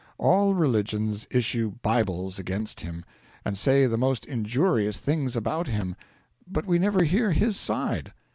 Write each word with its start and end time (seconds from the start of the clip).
All 0.17 0.55
religions 0.55 1.27
issue 1.29 1.73
Bibles 1.83 2.39
against 2.39 2.81
him, 2.81 3.05
and 3.45 3.55
say 3.55 3.85
the 3.85 3.99
most 3.99 4.25
injurious 4.25 4.99
things 4.99 5.35
about 5.35 5.67
him, 5.67 5.95
but 6.47 6.65
we 6.65 6.79
never 6.79 7.03
hear 7.03 7.33
his 7.33 7.55
side. 7.55 8.11